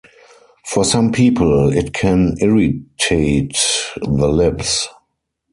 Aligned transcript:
For 0.65 0.83
some 0.83 1.11
people, 1.11 1.71
it 1.71 1.93
can 1.93 2.33
irritate 2.41 3.55
the 4.01 4.29
lips. 4.29 4.87